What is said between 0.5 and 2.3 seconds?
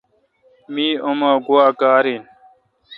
تی اومہ گوا کار این۔